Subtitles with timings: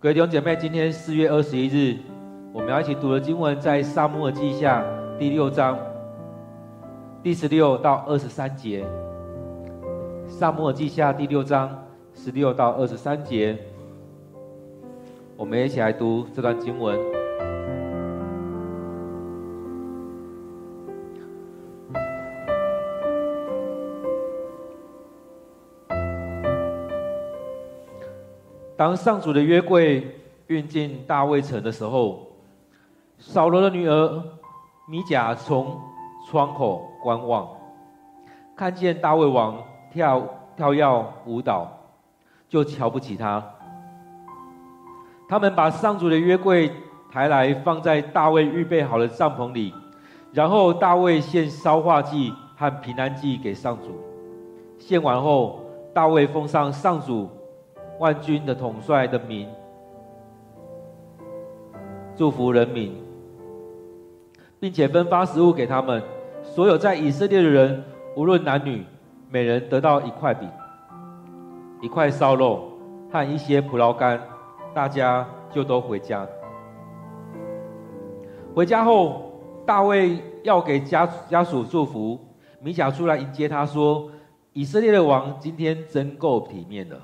[0.00, 1.96] 各位弟兄姐妹，今天四月二十一日，
[2.52, 4.84] 我们要一起读的经文在萨母尔记下
[5.18, 5.76] 第六章
[7.20, 8.86] 第十六到二十三节。
[10.28, 11.76] 萨母尔记下第六章
[12.14, 13.58] 十六到二十三节，
[15.36, 17.17] 我们一起来读这段经文。
[28.78, 30.06] 当上主的约柜
[30.46, 32.28] 运进大卫城的时候，
[33.18, 34.22] 扫罗的女儿
[34.86, 35.76] 米甲从
[36.30, 37.48] 窗口观望，
[38.54, 40.24] 看见大卫王跳
[40.56, 41.68] 跳跃舞蹈，
[42.48, 43.44] 就瞧不起他。
[45.28, 46.70] 他们把上主的约柜
[47.10, 49.74] 抬来放在大卫预备好的帐篷里，
[50.32, 54.00] 然后大卫献烧化祭和平安祭给上主。
[54.78, 57.28] 献完后，大卫奉上上主。
[57.98, 59.48] 万军的统帅的名，
[62.14, 62.94] 祝福人民，
[64.60, 66.02] 并且分发食物给他们。
[66.42, 67.84] 所有在以色列的人，
[68.16, 68.84] 无论男女，
[69.28, 70.48] 每人得到一块饼、
[71.82, 72.72] 一块烧肉
[73.10, 74.20] 和一些葡萄干，
[74.72, 76.26] 大家就都回家。
[78.54, 79.32] 回家后，
[79.66, 82.18] 大卫要给家家属祝福，
[82.60, 84.08] 米甲出来迎接他说
[84.54, 86.96] ：“以色列的王今天真够体面的。”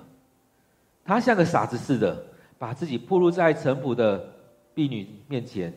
[1.05, 2.24] 他像个傻子似的，
[2.58, 4.27] 把自己暴露在臣仆的
[4.74, 5.72] 婢女面前。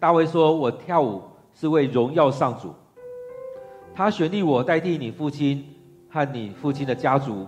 [0.00, 2.74] 大卫说：“我跳舞是为荣耀上主。
[3.94, 5.62] 他选立我代替你父亲
[6.08, 7.46] 和你父亲的家族，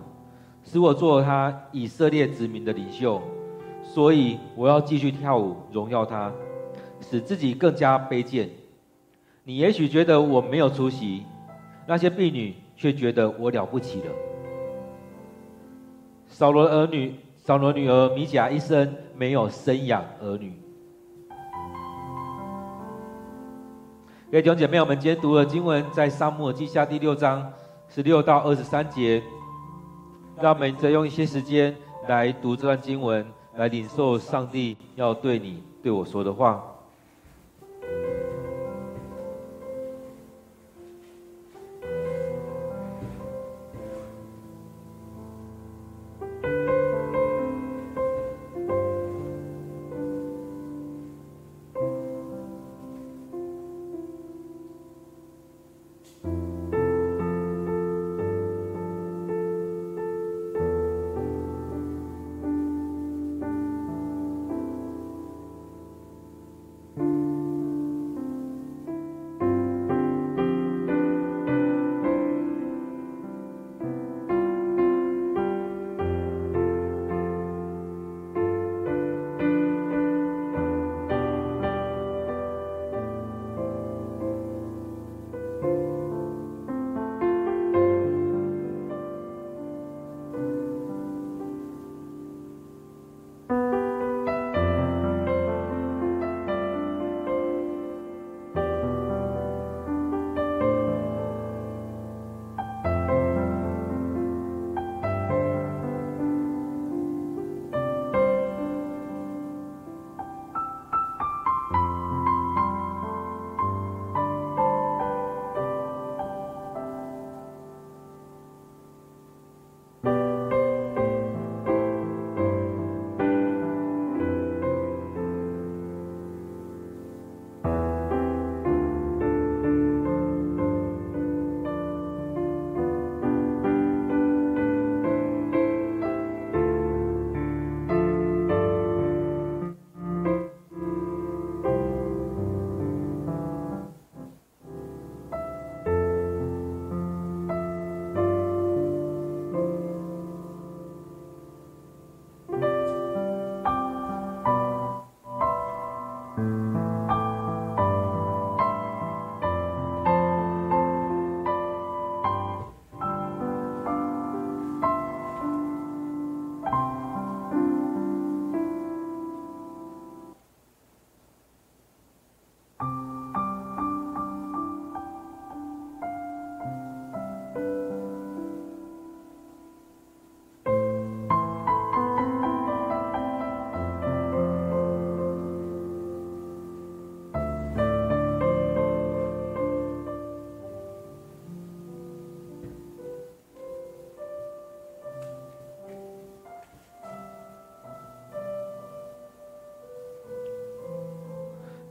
[0.63, 3.21] 使我做他以色列子民的领袖，
[3.83, 6.31] 所以我要继续跳舞荣耀他，
[7.01, 8.47] 使自己更加卑贱。
[9.43, 11.23] 你也许觉得我没有出息，
[11.87, 14.11] 那些婢女却觉得我了不起了。”
[16.37, 20.53] 扫罗儿女，扫罗女儿米甲一生没有生养儿女。
[24.29, 27.51] 各位弟兄姐妹，我们今天读的经文在撒母耳记下第六章
[27.89, 29.19] 十六到二十三节。
[30.39, 31.75] 让我们再用一些时间
[32.07, 33.25] 来读这段经文，
[33.55, 36.63] 来领受上帝要对你、对我说的话。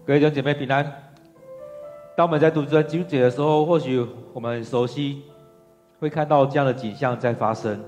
[0.07, 0.85] 各位弟兄姐妹平安。
[2.17, 5.25] 当我们在读这段经节的时候，或许我们很熟悉，
[5.99, 7.83] 会看到这样的景象在发生。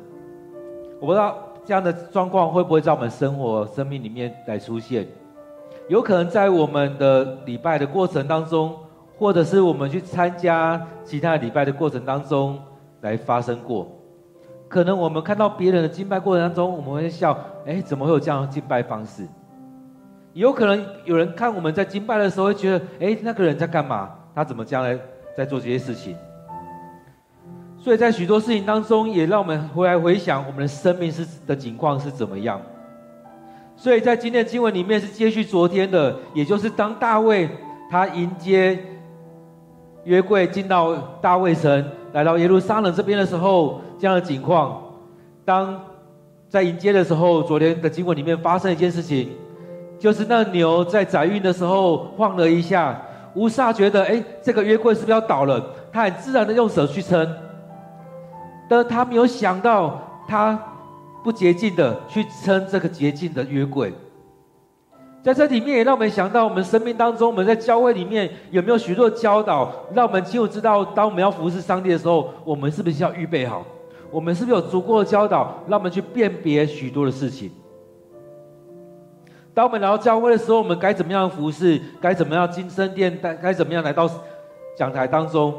[0.99, 5.07] 我不知道这样的状况会不会在我们生活、生命里面来出现。
[5.87, 8.77] 有可能在我们的礼拜的过程当中，
[9.17, 12.61] 或者是我们去参加其他礼拜的过程当中
[13.03, 13.87] 来发生过。
[14.67, 19.25] 可能我们看到别人的敬拜过程当中，我们会笑：哎，怎么会有这样的敬拜方式？
[20.35, 24.11] 有可能有人看我们在敬拜的时候，会觉得：哎，那个人在干嘛？
[24.35, 24.97] 他怎么将来
[25.37, 26.15] 在做这些事情？
[27.77, 32.61] 所以在许多事情当中，也让我们回来回想我们的生命是的情况是怎么样。
[33.77, 37.49] 所以在今天的经文里面是接续昨天的，也就是当大卫
[37.91, 38.79] 他迎接
[40.05, 44.83] 约柜进到大卫城，来到耶路撒冷这边的时候，这样的情况。
[45.45, 45.81] 当
[46.49, 49.31] 在迎接的时候，昨天的经文里面发生一件事情。
[49.99, 53.01] 就是那牛在载运的时候晃了一下，
[53.35, 55.75] 乌撒觉得，哎，这个约柜是不是要倒了？
[55.93, 57.35] 他很自然的用手去撑，
[58.69, 60.59] 但他没有想到，他
[61.25, 63.93] 不洁净的去撑这个洁净的约柜。
[65.21, 73.65] 在这里面也让我们想到，我们生命当中，我们在教会里面有没有许多的教导，让我们清楚知道，当我们要服侍上帝的时候，我们是不是要预备好？
[74.11, 77.51] 我们是不是有足够的教导，让我们去辨别许多的事情？
[79.59, 81.83] 当我们来到教会的时候，我们该怎么样服侍？
[82.01, 83.19] 该怎么样进圣殿？
[83.21, 84.09] 该该怎么样来到
[84.77, 85.53] 讲台当中？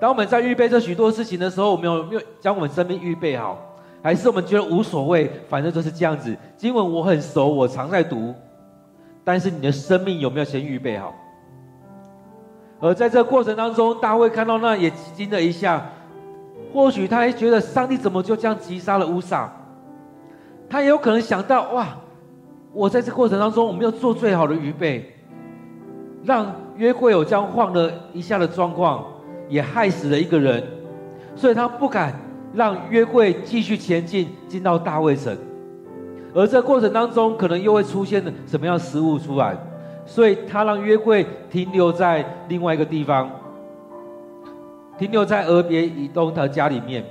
[0.00, 3.58] 当我们在预备这许多事情的时候，我们有没有将我们生命预备好？
[4.04, 6.32] 还是我们觉得无所谓，反正就是这样子？
[6.56, 8.32] 经文我很熟，我常在读，
[9.24, 11.12] 但是你的生命有没有先预备好？
[12.78, 15.84] 而在这个过程当中，大卫看到那也惊了一下，
[16.72, 19.52] 或许他还觉得上帝怎么就这样击杀了乌撒？
[20.70, 21.88] 他也有可能想到哇。
[22.72, 25.10] 我在这过程当中，我没有做最好的预备，
[26.22, 29.04] 让约柜有这样晃了一下的状况，
[29.48, 30.62] 也害死了一个人，
[31.34, 32.14] 所以他不敢
[32.52, 35.36] 让约柜继续前进，进到大卫城。
[36.34, 39.56] 而这过程当中，可能又会出现什么样的失误出来，
[40.04, 43.30] 所以他让约柜停留在另外一个地方，
[44.98, 47.02] 停留在俄别以东的家里面。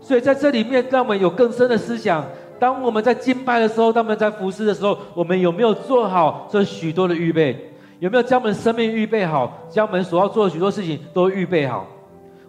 [0.00, 2.24] 所以在这里面，让我们有更深的思想。
[2.60, 7.72] 当我们在敬拜的时候，当我们在服侍的时候，我们有没有做好这许多的预备？
[7.98, 9.50] 有没有将我们生命预备好？
[9.68, 11.86] 将我们所要做的许多事情都预备好？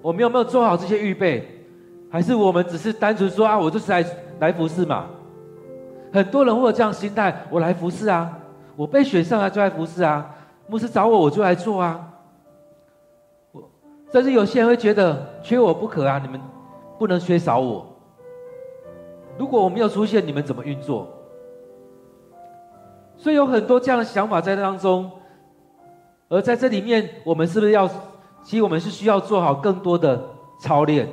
[0.02, 1.48] 我们有没有做好这些预备？
[2.10, 4.06] 还是我们只是单纯说啊，我就是来
[4.40, 5.06] 来服侍嘛？
[6.12, 8.38] 很多人会有这样心态：我来服侍啊，
[8.75, 10.30] 我被选上来就来服侍啊，
[10.68, 12.06] 牧师找我我就来做啊。
[13.54, 13.64] 我
[14.12, 16.40] 甚至有些人会觉得缺我不可啊，你们
[17.00, 17.88] 不能缺少我。
[19.38, 21.07] 如果我没有出现，你们怎么运作？
[23.18, 25.12] 所以有很多这样的想法在当中，
[26.30, 27.88] 而在这里面，我们是不是要？
[28.44, 30.19] 其实我们是需要做好更多的
[30.60, 31.07] 操练，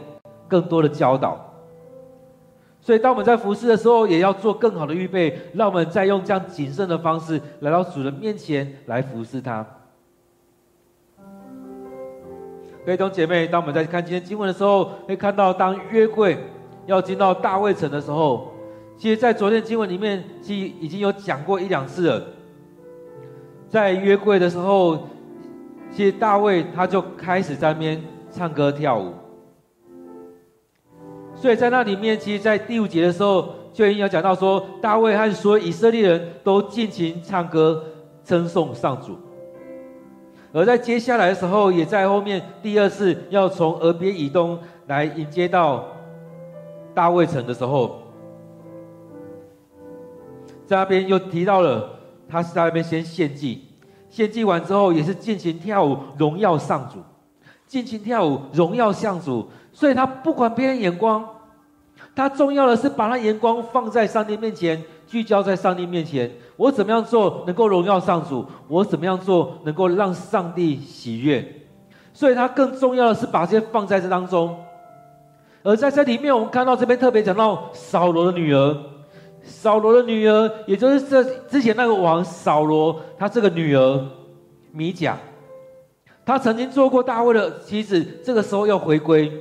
[0.48, 1.38] 更多的教导。
[2.80, 9.66] 所以当我们在服侍的时候，也要做更好的预备，让我们再用这样谨慎的方式来到主人面前来服侍他。
[12.86, 16.38] 各位弟兄姐妹，当我们在看今天经文的时候，会看到当约柜。
[16.88, 18.50] 要进到大卫城的时候，
[18.96, 22.22] 其实，在昨天经文里面，其实已经有讲过一两次了。
[23.68, 25.06] 在约柜的时候，
[25.92, 29.12] 其实大卫他就开始在那边唱歌跳舞。
[31.34, 37.84] 所以在那里面，其实，在第五节的时候，就已经有讲到说，大卫和所有以色列人都尽情唱歌
[38.24, 39.18] 称颂上主。
[40.54, 45.84] 而在接下来的时候，也在后面第二次要从俄别以东来迎接到。
[46.98, 48.00] 大卫城的时候，
[50.66, 51.88] 在那边又提到了，
[52.28, 53.66] 他是在那边先献祭，
[54.10, 56.96] 献祭完之后也是尽情跳舞，荣耀上主，
[57.68, 59.46] 尽情跳舞，荣耀上主。
[59.72, 61.24] 所以他不管别人眼光，
[62.16, 66.28] 他重要的是把他眼光放在上帝面前，聚焦在上帝面前。
[66.56, 68.44] 我怎么样做能够荣耀上主？
[68.66, 71.62] 我怎么样做能够让上帝喜悦？
[72.12, 74.64] 所以他更重要的是把这些放在这当中。
[75.62, 78.76] 而在这里面，我们看到这边特别讲到扫罗的女儿，
[79.42, 84.06] 扫罗的女儿，也就是这之前那个王扫罗，他这个女儿
[84.72, 85.16] 米甲，
[86.24, 89.32] 她曾经做过大卫的妻子，这个时候要回归。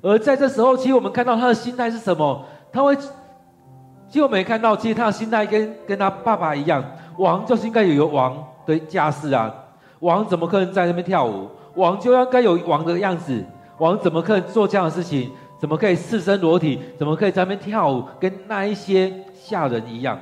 [0.00, 2.44] 而在这时候，其实我们看到他的心态是什么？
[2.72, 6.82] 他会，其实我们也看到，其实他的心态跟跟他爸爸一样，
[7.18, 9.52] 王就是应该有一个王的架势啊，
[10.00, 11.48] 王怎么可能在那边跳舞？
[11.74, 13.44] 王就应该有王的样子，
[13.78, 15.30] 王怎么可能做这样的事情？
[15.62, 16.80] 怎么可以赤身裸体？
[16.98, 20.18] 怎么可以在那边跳舞，跟那一些下人一样？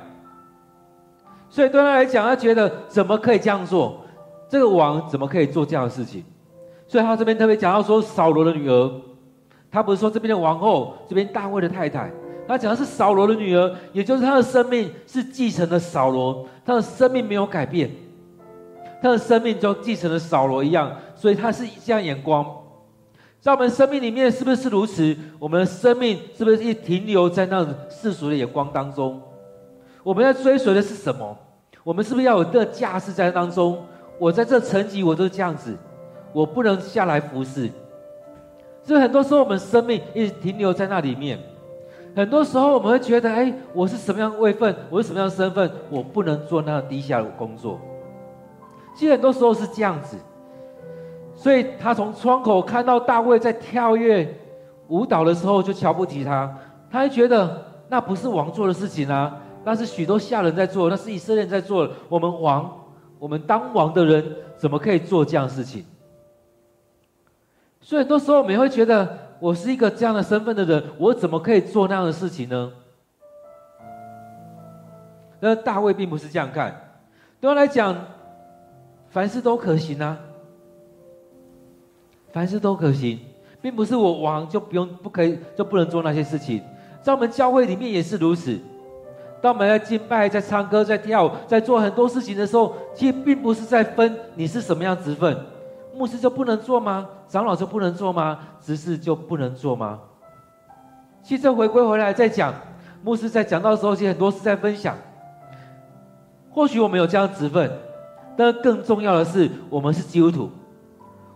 [1.49, 4.05] 所以对他来讲，他觉得怎么可以这样做？
[4.47, 6.23] 这个王怎么可以做这样的事情？
[6.87, 8.91] 所以他这边特别讲到说，扫罗的女儿，
[9.71, 12.11] 他不是说这边的王后，这边大卫的太太，
[12.47, 17.89] 他讲的是扫罗的女儿，也就是他的生命是继承了扫罗，他的生命没有改变，
[19.01, 22.45] 他的生命就继承了扫罗一样，所以他是这样眼光。
[23.41, 25.17] 在我们生命里面，是不是如此？
[25.39, 29.19] 我们的生命是不是一停留在那世俗的眼光当中？
[30.03, 31.35] 我们在追随的是什么？
[31.83, 33.83] 我们是不是要有这架势在当中？
[34.19, 35.75] 我在这层级，我都是这样子，
[36.33, 37.67] 我不能下来服侍。
[38.83, 41.39] 所以很多时候，我们生命一直停留在那里面。
[42.15, 44.75] 很多时候，我们会觉得：哎，我是什么样位份？
[44.91, 45.71] 我是什么样身份？
[45.89, 47.79] 我不能做那样低下的工作。
[48.95, 50.15] 其实很多时候是这样子。
[51.41, 54.31] 所以他从窗口看到大卫在跳跃
[54.89, 56.55] 舞蹈的时候，就瞧不起他。
[56.87, 59.39] 他还觉得那不是王做的事情啊。
[59.63, 61.89] 那是许多下人在做，那是以色列人在做。
[62.09, 62.71] 我们王，
[63.17, 64.23] 我们当王的人，
[64.55, 65.83] 怎么可以做这样的事情？
[67.79, 72.71] 所以很多时候，我们也会觉得，我是一个这样的身份的人，我怎么可以做那样的事情呢？
[75.39, 76.93] 那大卫并不是这样看，
[77.39, 77.95] 对他来讲，
[79.09, 80.15] 凡事都可行啊，
[82.31, 83.19] 凡事都可行，
[83.61, 86.61] 并不是我王就不用、不可以、就不能做那些事情。
[87.01, 88.59] 在我们教会里面也是如此。
[89.41, 95.35] 当我们在敬拜、在唱歌、在跳舞、在做很多事情的时候，其实并不是在分你是什么样职分，
[95.95, 97.07] 牧师就不能做吗？
[97.27, 98.37] 长老就不能做吗？
[98.61, 99.99] 执事就不能做吗？
[101.23, 102.53] 其实回归回来再讲，
[103.03, 104.95] 牧师在讲到的时候，其实很多是在分享。
[106.51, 107.71] 或许我们有这样职分，
[108.37, 110.51] 但更重要的是，我们是基督徒，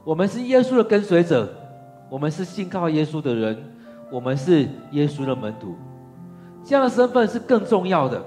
[0.05, 1.49] 我们是耶稣的跟随者，
[2.09, 3.57] 我们是信靠耶稣的人，
[4.11, 5.75] 我们是耶稣的门徒。
[6.63, 8.23] 这样的身份是更重要的。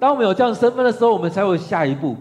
[0.00, 2.16] 当我们有这样的身份的时候，我们才有下一步。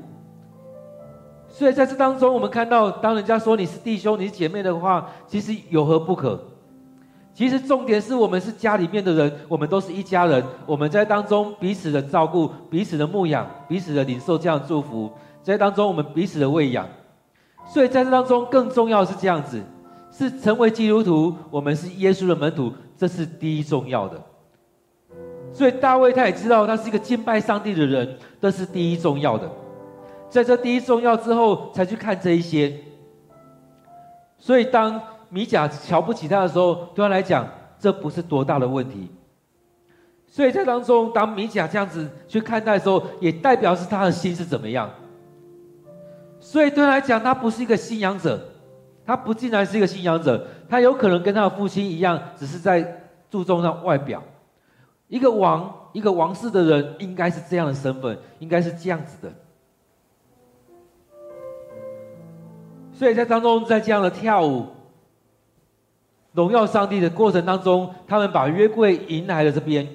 [1.47, 6.39] 所以在这当中，我们看到，当人家说你是弟兄、你是姐妹的话，其实有何不可？
[7.33, 10.43] 其实重点是我们是家里面的人，我们都是一家人。
[10.67, 16.87] 我们在当中彼此的照顾、彼此的牧养、彼此的领受这样祝福，在当中我们彼此的喂养。
[17.67, 19.61] 所以在这当中，更重要是这样子：
[20.11, 24.19] 是成为基督徒，我们是耶稣的门徒，这是第一重要的。
[25.53, 29.49] 所以大卫他也知道他是一个敬拜上帝的人，这是第一重要的。
[30.29, 32.73] 在这第一重要之后，才去看这一些。
[34.37, 37.47] 所以当米甲瞧不起他的时候，对他来讲，
[37.79, 39.09] 这不是多大的问题。
[40.27, 44.89] 所以在当中，当米甲这样子去看待的时候，也代表是他的心是怎么样。
[46.47, 48.39] 所以对他来讲，他不是一个信仰者，
[49.05, 54.23] 他不竟然是一个信仰者，他有可能跟他的父亲一样，只是在注重那外表。
[55.09, 59.33] 一个王，一个王室的人，应该是这样的身份，应该是这样子的。
[62.93, 64.67] 所以在当中，在这样的跳舞、
[66.31, 69.85] 荣耀上帝的过程当中，他们把约柜迎来了这边，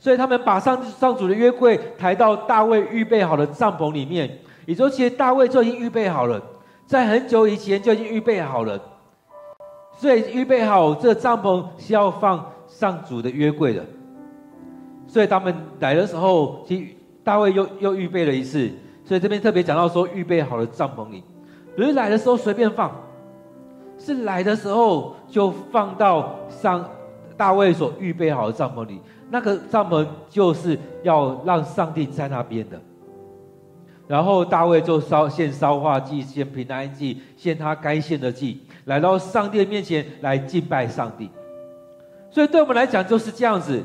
[0.00, 4.40] 所以他们把上上主的约柜抬到大卫预备好的帐篷里面。
[4.66, 6.40] 也就，其实大卫就已经预备好了，
[6.86, 8.80] 在很久以前就已经预备好了。
[9.94, 13.84] 所以预备好这个帐篷是要放上主的约柜的。
[15.06, 16.86] 所以他们来的时候，其实
[17.22, 18.70] 大卫又又预备了一次。
[19.04, 21.22] 所以这边特别讲到说，预备好了帐篷里，
[21.76, 22.90] 不是来的时候随便放，
[23.98, 26.88] 是来的时候就放到上
[27.36, 29.00] 大卫所预备好的帐篷里。
[29.28, 32.80] 那个帐篷就是要让上帝在那边的。
[34.06, 41.30] 然后大卫就烧献烧化祭，献平安祭，献他该献的祭，来到上帝的面前来敬拜上帝。
[42.30, 43.82] 所以对我们来讲就是这样子。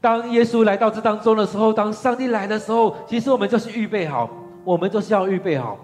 [0.00, 4.28] 当耶稣来到这当中的时候，当上帝来的时候，其实我们就是预备好，
[4.64, 5.78] 我们就是要预备好。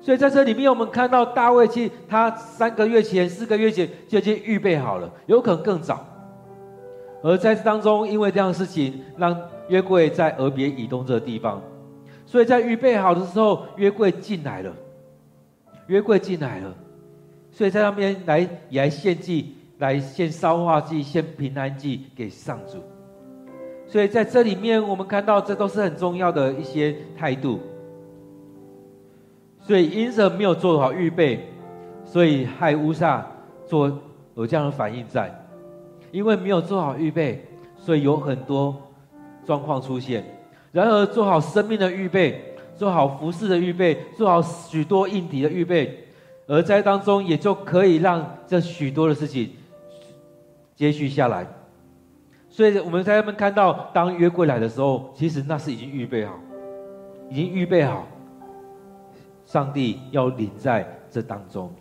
[0.00, 6.02] 所以在这里面，我们看到大卫，去他三个月前、四个月前就已经预备好了，有可能更早。
[7.22, 9.36] 而在这当中，因为这样的事情，让
[9.68, 11.60] 约柜在俄别以东这个地方，
[12.26, 14.74] 所以在预备好的时候，约柜进来了，
[15.86, 16.74] 约柜进来了，
[17.50, 22.82] 所以在那边来也来献祭，来献烧化祭、献平安祭给上主。
[23.86, 27.60] 所以在这里面，我们看到这都是很重要的一些态度。
[29.60, 31.40] 所以因着没有做好预备，
[32.04, 33.24] 所以害乌撒
[33.66, 33.86] 做
[34.34, 35.32] 有这样的反应在。
[36.12, 37.44] 因为没有做好预备，
[37.76, 38.74] 所以有很多
[39.44, 40.24] 状况出现。
[40.76, 46.06] 然而做好生命的预备，做好服饰的预备，做好许多应敌的预备，
[46.46, 49.50] 而在当中也就可以让这许多的事情
[50.74, 51.46] 接续下来。
[52.50, 56.34] 所以我们在那边看到，当约柜来的时候，其实那是已经预备好，
[57.30, 58.06] 已经预备好，
[59.46, 61.72] 上帝要临在这当中。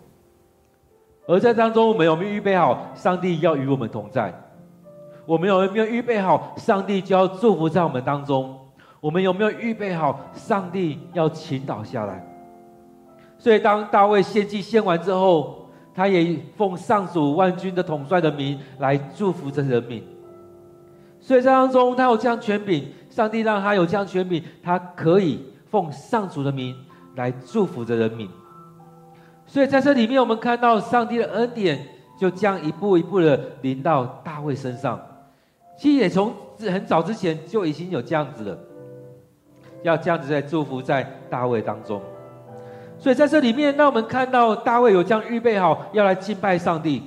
[1.28, 4.34] 而在当中，我们有没有预备好，上帝要与我们同在？
[5.26, 8.58] 我们有没有预备好，上帝就要祝福在我们当中？
[9.06, 12.26] 我们有没有预备好，上帝要倾倒下来？
[13.38, 20.04] 所以，当大卫献祭献完之后，他也奉上主万军的统帅的名来祝福这人民。
[21.20, 26.76] 所以在当中，他有这样权柄，上帝让他有这样权柄，他可以奉上主的名
[27.16, 28.28] 来祝福着人民。
[29.46, 31.80] 所以在这里面，我们看到上帝的恩典
[32.20, 35.00] 就这样一步一步的临到大卫身上。
[35.78, 38.58] 其实也从很早之前就已经有这样子了，
[39.86, 42.02] 要这样子在祝福在大卫当中。
[42.98, 47.04] 所以在这里面，让我们看到大卫有这样预备好要来敬拜上帝，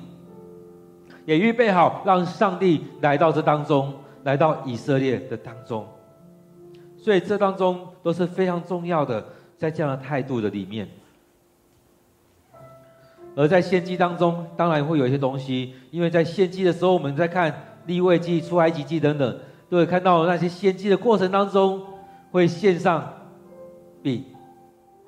[1.26, 3.92] 也预备好让上帝来到这当中，
[4.23, 5.85] 来到以色列的当中。
[6.97, 9.25] 所以这当中都是非常重要的，
[9.56, 10.88] 在这样的态度的里面。
[13.35, 17.52] 而在献祭当中，当然会有一些东西，因为在献祭的时候，我们在看
[17.87, 19.38] 立位记、出埃及记等等，
[19.70, 21.80] 都会看到那些献祭的过程当中，
[22.30, 23.12] 会献上
[24.02, 24.25] 饼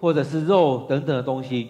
[0.00, 1.68] 或者是肉等等的东西，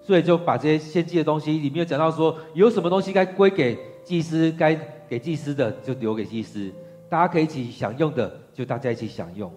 [0.00, 4.74] 所以就把这些献祭的东西里面有讲到说，有什么东西该归给祭司，该
[5.08, 6.72] 给祭司的就留给祭司，
[7.08, 9.52] 大家可以一起享用的就大家一起享用，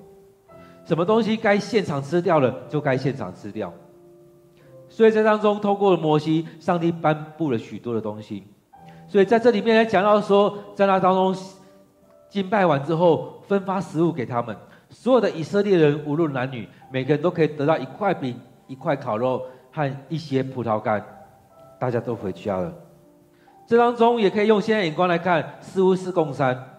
[0.85, 3.73] 什么东西该现场吃掉了就该现场吃掉。
[4.89, 8.43] 所以在当中，透过了摩西，上帝颁布了许多的东西。
[9.07, 11.33] 所以在这里面来讲到说，在那当中
[12.29, 14.53] 敬拜完之后，分发食物给他们，
[14.91, 21.03] 所有的以色列人无论男女，每个人都可以得到一块饼、一块烤肉和一些葡萄干，
[21.79, 22.71] 大家都回家了。
[23.65, 26.77] 这当中也可以用现在眼光来看，似乎是共餐，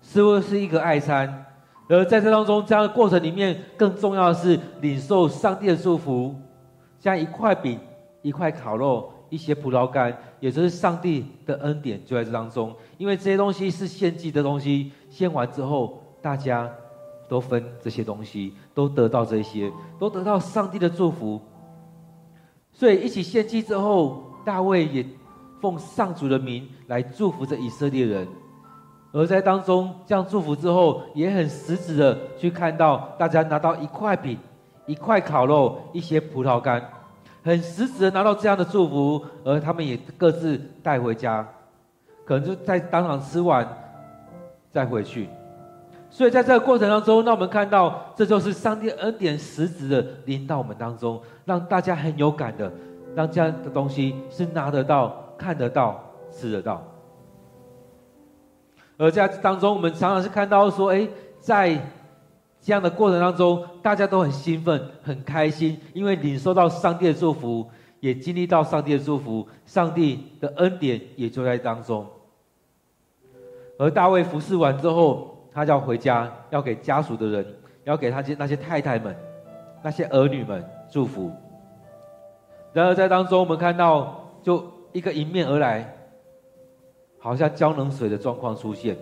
[0.00, 1.44] 似乎是一个爱餐。
[1.88, 6.34] 而在这当中，这样的过程里面，更重要的是领受上帝的祝福。
[7.00, 7.78] 像一块饼、
[8.22, 12.74] 一块烤肉、一些葡萄干，也就是上帝的恩典就在这当中。
[12.96, 16.72] 因为这些东西是献祭的东西，献完之后，大家
[17.28, 21.40] 都分这些东西，都得到这些，都得到上帝的祝福。
[22.72, 25.04] 所以一起献祭之后，大卫也
[25.60, 28.26] 奉上主的名来祝福着以色列人。
[29.12, 34.38] 而在当中这样祝福之后，也很实质的去看到大家拿到一块饼。
[34.86, 36.86] 一块烤肉，一些葡萄干，
[37.42, 41.48] 很实质的拿到这样的祝福，而他们也各自带回家，
[42.26, 43.66] 可能就在当场吃完
[44.70, 45.26] 再回去。
[46.14, 52.72] 所以在这个过程当中，让我们看到这就是上帝恩典实质的临到我们当中，让大家很有感的，
[53.16, 56.00] 让这样的东西是拿得到、看得到、
[56.30, 56.80] 吃得到。
[58.96, 61.08] 而在当中，我们常常是看到说，哎，
[61.40, 61.76] 在。
[62.66, 67.68] 这样的过程当中，大家都很兴奋、很开心，因为领受到上帝的祝福，
[68.00, 72.06] 也经历到上帝的祝福，上帝的恩典也就在当中。
[73.78, 77.46] 而大卫服侍完之后，他要回家，要给家属的人，
[77.84, 79.16] 要给他些那些太太们、
[79.82, 81.30] 那些儿女们祝福。
[82.72, 85.96] 然而在当中，我们看到就一个迎面而来，
[87.18, 88.96] 好像浇冷水的状况出现。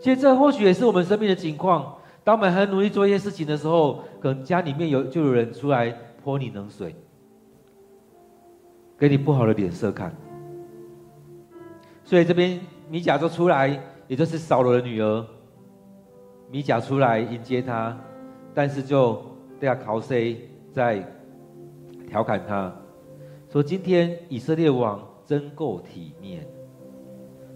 [0.00, 1.94] 其实这或许也是我们生命的情况。
[2.24, 6.92] 当我们很努力做一些事情的时候，可能家里面有就有人出来泼你冷水，
[8.98, 10.12] 给你不好的脸色看。
[12.02, 15.24] 所以这边米甲就出来，也就是扫罗的女儿，
[16.50, 17.96] 米甲出来迎接他，
[18.54, 19.22] 但是就
[19.58, 21.02] 对他口水，在
[22.08, 22.72] 调侃他，
[23.48, 26.46] 说今天以色列王真够体面，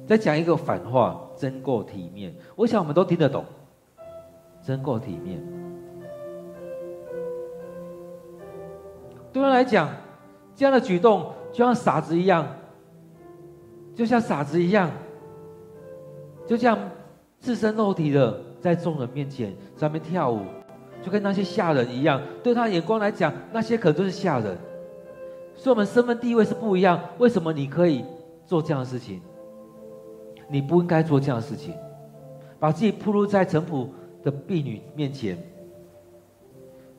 [0.07, 2.35] 再讲一个反话，真够体面。
[2.57, 3.45] 我想我们都听得懂。
[4.63, 5.43] 真够体面。
[9.33, 9.89] 对他来讲，
[10.55, 12.47] 这样的举动就像傻子一样，
[13.95, 14.91] 就像傻子一样，
[16.47, 16.79] 就这样
[17.41, 20.41] 赤身露体的在众人面前上面跳舞，
[21.03, 22.21] 就跟那些下人一样。
[22.43, 24.57] 对他眼光来讲，那些可都是下人。
[25.57, 27.01] 所以，我们身份地位是不一样。
[27.19, 28.05] 为什么你可以
[28.47, 29.21] 做这样的事情？
[30.49, 31.75] 你不应该做这样的事情，
[32.59, 33.87] 把自己铺露在臣仆
[34.23, 35.39] 的婢女面前，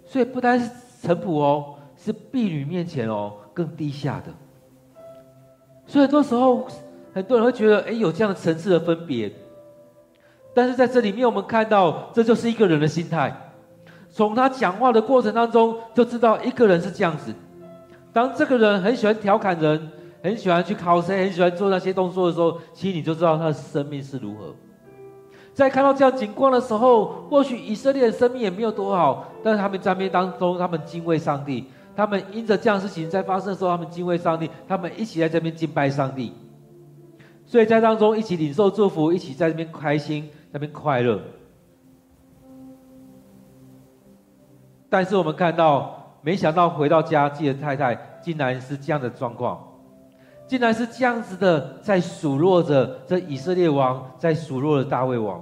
[0.06, 0.69] 所以不单是
[1.02, 4.32] 臣仆哦，是婢女面前哦，更低下的。
[5.86, 6.65] 所以很多时候，
[7.13, 9.32] 很多人会觉得，哎，有这样的层次的分别。
[10.54, 13.34] 但是在这里面，我们看到，这就是一个人的心态。
[14.10, 17.34] 从他讲话的过程当中，就知道一个人是这样子。
[18.12, 19.90] 当这个人很喜欢调侃人，
[20.22, 24.54] 很喜欢去考谁，很喜欢做那些动作的时候，其实你就知道他的生命是如何。
[25.54, 36.34] 在看到这样景况的时候，或许以色列的生命也没有多好，但是他们在那当中，他们敬畏上帝，他们因着这样事情在发生的时候，他们敬畏上帝，他们一起在这边敬拜上帝，
[37.46, 41.20] 所以在当中一起领受祝福，一起在这边开心，那边快乐。
[44.90, 49.68] 但是我们看到，没想到回到家，自己的太太竟然是这样的状况。
[50.48, 55.42] 竟然是这样子的，在数落着这以色列王，在数落着大卫王。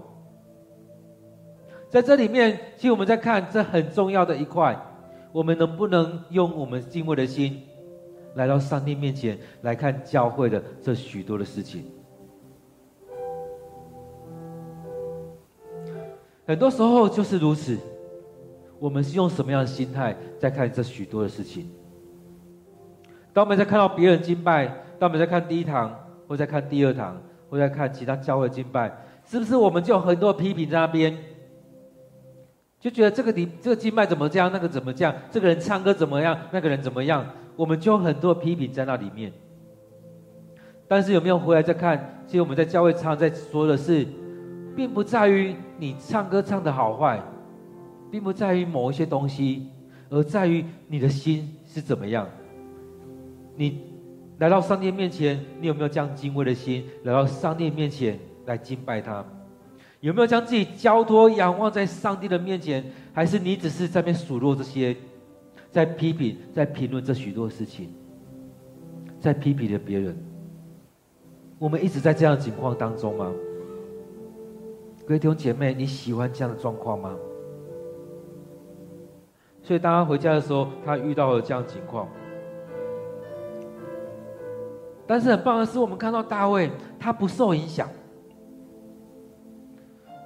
[1.90, 4.80] 在这里面，其实我们在看这很重要的一块，
[5.32, 7.64] 我们能不能用我们敬畏的心，
[8.36, 11.86] 来到上帝面前来看教会的这许多的事情？
[16.50, 17.78] 很多时候就是如此，
[18.80, 21.70] 我们是用什么样的心态在看这许多的事情？
[23.32, 24.66] 当我们在看到别人敬拜，
[24.98, 25.96] 当我们在看第一堂，
[26.28, 28.92] 或在看第二堂，或在看其他教会敬拜，
[29.28, 31.16] 是不是我们就有很多批评在那边？
[32.80, 35.14] 就觉得这个礼这个敬拜怎么这样，那个怎么这样？
[35.30, 36.36] 这个人唱歌怎么样？
[36.50, 37.24] 那个人怎么样？
[37.56, 39.32] 我们就有很多批评在那里面。
[40.88, 42.24] 但是有没有回来再看？
[42.26, 44.08] 其实我们在教会常在说的是，
[44.80, 47.22] 并不在于你唱歌唱得好坏，
[48.10, 49.68] 并不在于某一些东西，
[50.10, 52.26] 而在于你的心是怎么样。
[53.58, 53.82] 你。
[54.38, 56.86] 来到上帝面前，你有没有这样敬畏的心？
[57.04, 59.22] 来到上帝面前来敬拜他，
[60.00, 62.82] 有没有将自己交托仰望在上帝的面前？
[63.12, 64.96] 还是你只是在那边数落这些，
[65.72, 67.90] 在批评、在评论这许多事情，
[69.20, 70.16] 在批评着别人？
[71.58, 73.30] 我们一直在这样的情况当中吗？
[75.10, 77.16] 各位弟兄姐妹，你喜欢这样的状况吗？
[79.64, 82.08] 所以当他回家的时候，他遇到了这样情况。
[85.08, 86.70] 但是很棒的是，我们看到大卫
[87.00, 87.90] 他不受影响，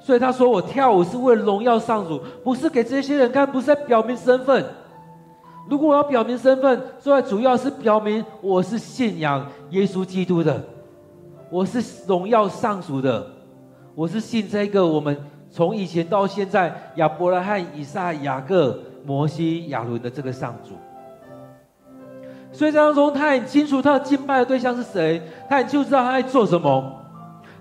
[0.01, 4.65] 所以他说：“我跳舞是为了荣耀上主，不是给这些人看，不是在表明身份。
[5.69, 10.61] 如果我要表明身份，所以主要是表明我是信仰耶稣基督的，
[11.49, 13.25] 我是荣耀上主的，
[13.95, 15.17] 我是信这个我们
[15.51, 20.71] 从以前到现在亚伯拉罕、以撒、雅各、摩西、亚伦的这个上主。”
[22.51, 26.99] 所以在当中，他很清楚他的敬拜的对象是谁，他很清楚知道他在做什么。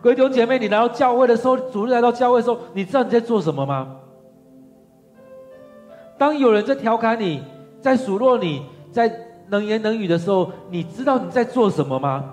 [0.02, 3.96] 各位弟兄姐妹，你来到教会的时候，主日来到教会的时候，你知道你在做什么吗？
[6.18, 7.42] 当有人在调侃你，
[7.80, 9.10] 在数落你，在
[9.48, 12.24] 冷言冷语的时候，你知道你在做什么吗？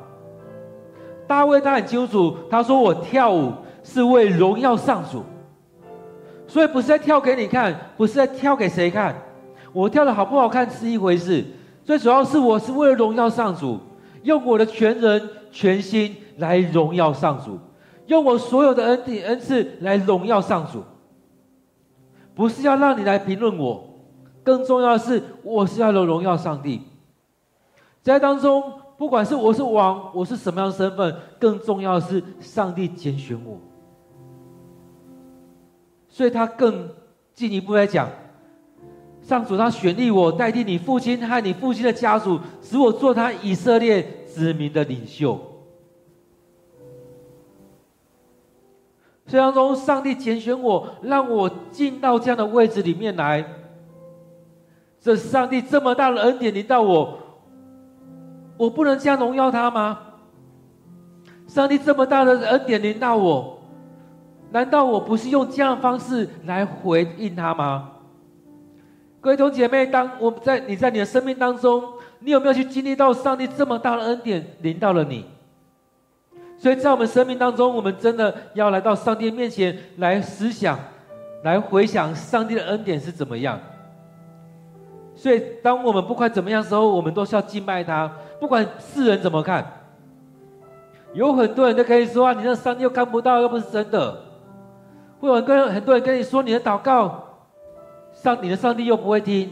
[1.27, 3.53] 大卫他很清楚，他说：“我跳舞
[3.89, 5.23] 是为荣耀上主，
[6.47, 9.15] 所以不是在跳给你看，不是在跳给谁看。
[9.73, 11.43] 我跳的好不好看是一回事。”
[11.83, 13.79] 最主要是，我是为了荣耀上主，
[14.21, 17.57] 用我的全人全心来荣耀上主，
[18.05, 20.83] 用我所有的恩典恩赐来荣耀上主。
[22.35, 23.89] 不是要让你来评论我，
[24.43, 26.83] 更重要的是，我是要来荣耀上帝。
[28.03, 28.63] 在当中，
[28.95, 33.57] 不管是我是王，我是什么样的身份，更重要的是，上帝拣选我。
[36.09, 36.89] 所以他更
[37.33, 38.09] 进一步来讲。
[39.21, 45.39] 上主他选立我代替你父亲和你父亲的家族，使我做他以色列子民的领袖。
[49.27, 53.45] 虽然说，上帝拣选我，让我进到这样的位置里面来。
[54.99, 57.19] 这上帝这么大的恩典临到我，
[58.57, 59.99] 我不能这样荣耀他吗？
[61.45, 63.58] 上帝这么大的恩典临到我，
[64.51, 67.91] 难道我不是用这样的方式来回应他吗？
[69.21, 71.83] 各位弟兄姐妹，当我们在你在你的生命当中，
[72.19, 75.25] 你有没有去经历到上帝这么大的恩典临到了你？
[76.57, 80.79] 所以在我们生命当中，我们真的要来到上帝面前来思想，
[81.43, 83.59] 来回想上帝的恩典是怎么样。
[85.15, 88.09] 所以，当我们不管怎么样时候，我们都是要敬拜他，
[88.39, 89.65] 不管世人怎么看。
[91.13, 94.28] 有很多人都可以说啊，你那上帝又看不到，又不是真的。
[95.19, 97.25] 会有跟很多人跟你说你的祷告。
[98.11, 99.49] 上你的上帝又不会听，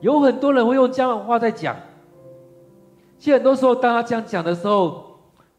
[0.00, 1.76] 有很多人会用这样的话在讲。
[3.18, 5.04] 其实很多时候，当他这样讲的时候，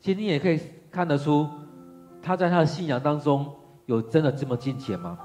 [0.01, 0.59] 其实你也可以
[0.91, 1.47] 看得出，
[2.21, 3.45] 他在他的信仰当中
[3.85, 5.17] 有真的这么金钱吗？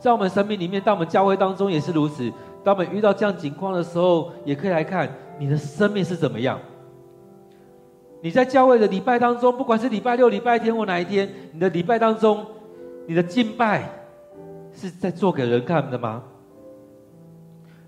[0.00, 2.32] 在我们生命里面，当我们教会当中也是如此。
[2.64, 6.58] 当我们遇到这样情况的时候，也可以来看你的生命是怎么样。
[8.26, 12.44] 你在教会的礼拜当中，不管是礼拜六、礼拜天或哪一天，你的礼拜当中，
[13.06, 13.88] 你的敬拜。
[14.74, 16.24] 是在做给人看的吗？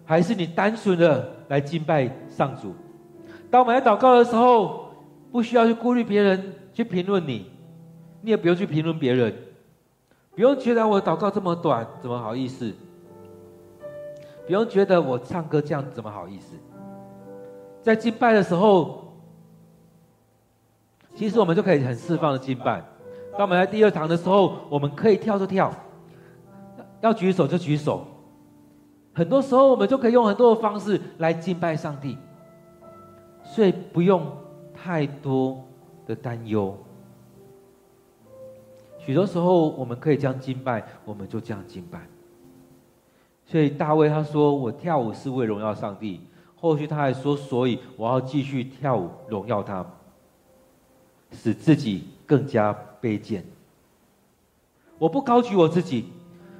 [0.05, 2.73] 还是你单纯的来敬拜上主？
[3.51, 4.93] 当我们来祷告的时候，
[5.33, 7.51] 不需要去顾虑别人去评论你，
[8.23, 9.35] 你你也不用去评论别人，
[10.37, 12.73] 不用觉得我祷告这么短，怎么好意思？
[14.47, 16.55] 不用觉得我唱歌这样怎么好意思？
[17.83, 19.08] 在敬拜的时候，
[21.19, 22.81] 其实我们就可以很释放的敬拜。
[23.33, 25.69] 当我们来第二堂的时候，我们可以跳就跳，
[27.01, 28.07] 要举手就举手。
[29.13, 32.17] 很多时候，我们就可以用很多的方式来敬拜上帝，
[33.43, 34.31] 所以不用
[34.73, 35.61] 太多
[36.07, 36.73] 的担忧。
[38.97, 41.99] 许多时候，我们可以这样敬拜，我们就这样敬拜。
[43.45, 46.21] 所以大卫他说：“我跳舞是为荣耀上帝。”
[46.55, 49.85] 后续他还说：“所以我要继续跳舞荣耀他，
[51.33, 53.45] 使自己更加卑贱。
[54.99, 56.07] 我不高举我自己。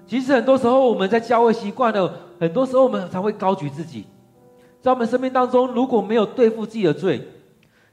[0.07, 4.05] 其实很多时候我们在教会习惯了，很多时候我们才会高举自己。
[4.81, 7.29] 在我们生命当中，如果没有对付自己的罪，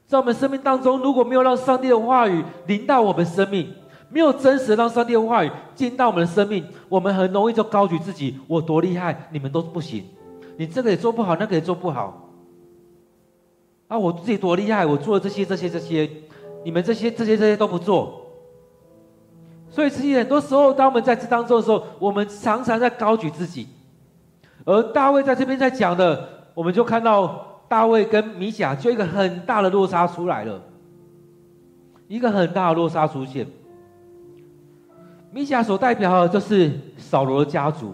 [0.05, 3.73] 在我们生命当中如果没有让上帝的话语临到我们生命。”
[4.07, 10.05] 没有真实让上帝的话语进到我们的生命，我们很容易就高举自己，我多厉害，你们都不行，
[10.57, 12.29] 你这个也做不好，那个也做不好。
[13.88, 16.09] 啊，我自己多厉害，我做了这些、这些、这些，
[16.65, 18.25] 你们这些、这些、这些都不做。
[19.69, 23.67] 所以，其实很多时候，当我们在这当中的时候，我们常常在高举自己。
[24.65, 30.60] 而大卫在这边在讲的，我们就看到大卫跟米甲就一个很大的落差出来了，
[32.08, 33.45] 一个很大的落差出现。
[35.32, 37.93] 米甲所代表的就是扫罗的家族，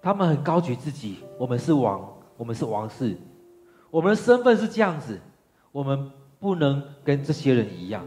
[0.00, 2.00] 他们很高举自己，我们是王，
[2.38, 3.14] 我们是王室，
[3.90, 5.20] 我们的身份是这样子，
[5.72, 8.02] 我们不能跟这些人一样，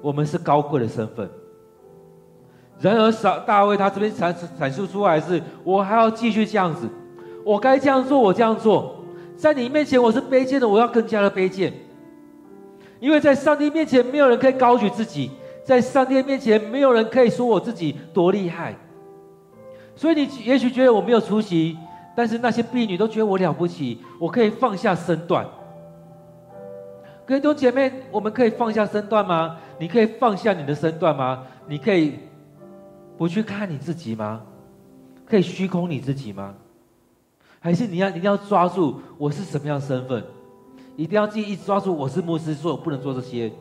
[0.00, 1.28] 我们是高贵的身份。
[2.80, 6.88] 然而，扫大卫他这边阐阐述出来是，我还要继续这样子，
[7.44, 8.96] 我该这样做，我这样做，
[9.36, 11.72] 在你面前我是卑贱的，我要更加的卑贱，
[12.98, 15.30] 因为在上帝面前没有人可以高举自己。
[15.62, 18.74] 在上帝面前，没有人可以说我自己多厉害。
[19.94, 21.76] 所以你也许觉得我没有出息，
[22.16, 25.46] 但是那些婢女都觉得我了不起，我可以放下身段。
[27.38, 29.56] 弟兄姐妹，我们可以放下身段吗？
[29.78, 31.44] 你可以放下你的身段吗？
[31.68, 32.14] 你可以
[33.16, 34.42] 不去看你自己吗？
[35.26, 36.54] 可以虚空你自己吗？
[37.60, 40.24] 还是你要一定要抓住我是什么样身份？
[40.96, 43.52] 一定要记一直抓住我是牧师，说我不能做这些。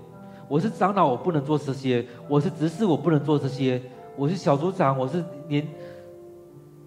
[0.48, 3.80] 我是长老，我不能做这些；我是执事，我不能做这些；
[4.16, 5.68] 我是小组长，我是年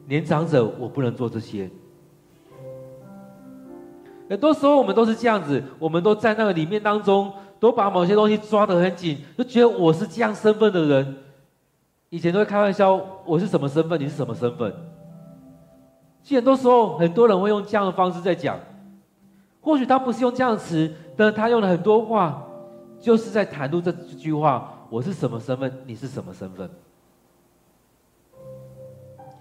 [0.08, 1.70] 年长者，我不能做这些。
[4.32, 11.16] 很多时候我们都是这样子，我们都在那个里面当中，都把某些东西抓得很紧，就觉得我是这样身份的人。
[12.08, 14.00] 以前都会开玩笑，我是什么身份？
[14.00, 14.74] 你是什么身份？
[16.22, 18.58] 其实很多时候，很多人会用这样的方式在讲，
[19.60, 22.42] 或许他不是用这样的词，但是他用了很多话。
[22.98, 25.70] 就是在谈论这句话：我是什么身份？
[25.84, 26.70] 你是什么身份？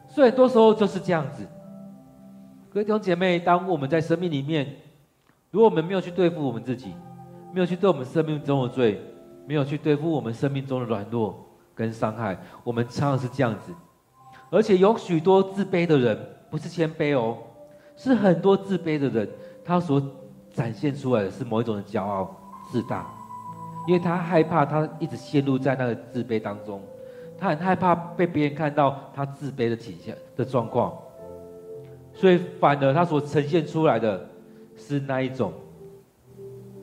[0.10, 1.48] 所以很多时候就是这样子。
[2.74, 4.66] 各位弟兄姐妹，当我们在生命里面，
[5.50, 6.96] 如果我们没有去对付我们自己，
[7.52, 8.98] 没有去对我们生命中的罪，
[9.46, 11.38] 没有去对付我们生命中的软弱
[11.76, 13.74] 跟伤害，我们常常是这样子。
[14.50, 16.18] 而且有许多自卑的人，
[16.50, 17.40] 不是谦卑哦，
[17.98, 19.28] 是很多自卑的人，
[19.66, 20.02] 他所
[20.54, 22.34] 展现出来的是某一种的骄傲、
[22.72, 23.06] 自大。
[23.86, 26.82] 因为他害怕，他一直陷入在那个自卑当中，
[27.38, 30.98] 他很害怕被别人看到他自卑的倾向的状况，
[32.13, 34.30] 所以反而他所呈现出来的
[34.78, 35.54] 是那一种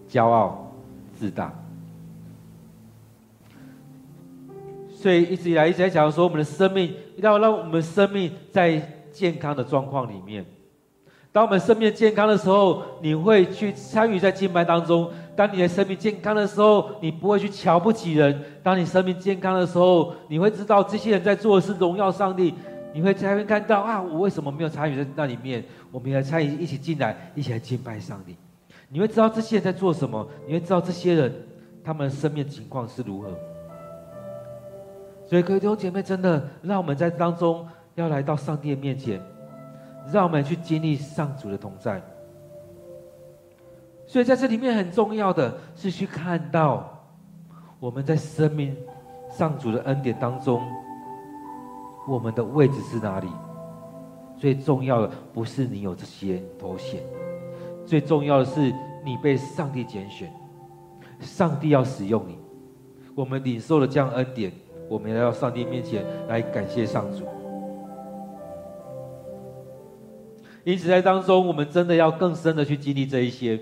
[0.09, 0.73] 骄傲
[1.19, 1.53] 自大。
[4.91, 8.81] 所以一直以来一直在讲说，我们的生命要让我们的生命在
[9.13, 10.45] 健康的状况里面。
[11.31, 15.09] 当我们生命健康的时候，你会去参与在敬拜当中。
[15.37, 18.43] 当你的生命健康的时候，你不会去瞧不起人。
[18.61, 22.53] 当你生命健康的时候，你会知道这些人在做的是荣耀上帝。
[22.93, 25.65] 你会才会看到啊，我为什么没有参与在那里面？
[25.91, 28.37] 我们来参与，一起进来，一起来敬拜上帝。
[28.89, 31.33] 你会知道这些人在做什么，你会知道这些人
[31.85, 33.31] 他们的生命情况是如何。
[35.27, 39.21] 所以，各位弟兄姐妹，真的让我们在当中要来到上帝的面前，
[40.11, 42.03] 让我们去经历上主的同在。
[44.07, 46.99] 所以在这里面很重要的是去看到
[47.79, 48.75] 我们在生命
[49.31, 50.63] 上主的恩典当中，
[52.09, 53.29] 我们的位置是哪里？
[54.37, 57.03] 最重要的不是你有这些头衔，
[57.85, 58.73] 最重要的是
[59.05, 60.33] 你被上帝拣选，
[61.21, 62.39] 上帝要使用你。
[63.15, 64.53] 我们领受了这样恩典，
[64.89, 67.25] 我们来到上帝面前来感谢上主。
[70.65, 73.61] 因此在当中，我们真的要更深的去经历这一些。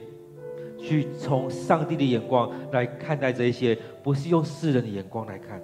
[0.79, 5.61] 去从上帝的眼光来看待这一些，不是用世人的眼光来看。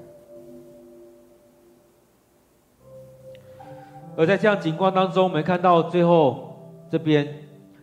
[4.16, 6.54] 而在这样情况当中，我们看到最后
[6.90, 7.26] 这边，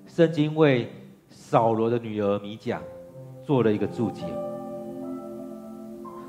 [0.07, 0.91] 圣经为
[1.29, 2.81] 扫罗的女儿米甲
[3.43, 4.23] 做了一个注解。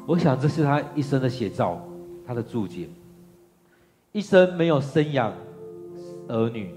[0.07, 1.79] 我想这是他一生的写照，
[2.27, 2.89] 他的注解。
[4.13, 5.33] 一生没有生养
[6.27, 6.75] 儿女，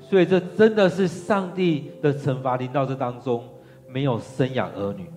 [0.00, 3.44] 所以这真的是上帝的惩罚临到这当中，
[3.88, 5.10] 没有生养儿女。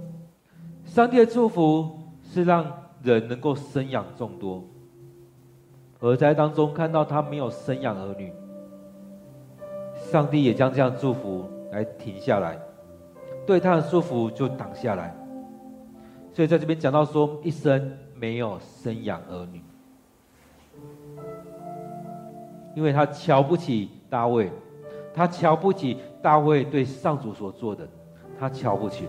[0.83, 1.97] 上帝的祝福
[2.33, 2.65] 是让
[3.03, 4.61] 人能够生养众多，
[5.99, 8.31] 而在当中看到他没有生养儿女，
[9.95, 12.59] 上帝也将这样祝福来停下来，
[13.45, 15.15] 对他的祝福就挡下来。
[16.33, 19.61] 所以在这边讲到说，一生没有生养儿女。
[22.75, 24.51] 因为他瞧不起大卫，
[25.15, 27.87] 他瞧不起大卫对上主所做的，
[28.39, 29.07] 他瞧不起。